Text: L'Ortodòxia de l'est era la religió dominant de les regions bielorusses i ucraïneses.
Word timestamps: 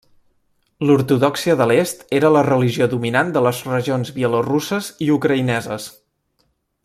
L'Ortodòxia 0.89 1.55
de 1.59 1.67
l'est 1.71 2.01
era 2.19 2.31
la 2.37 2.43
religió 2.47 2.87
dominant 2.95 3.29
de 3.35 3.45
les 3.49 3.61
regions 3.71 4.13
bielorusses 4.19 4.91
i 5.09 5.15
ucraïneses. 5.19 5.91